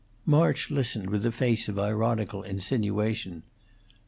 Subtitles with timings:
[0.25, 3.43] '"March listened with a face of ironical insinuation.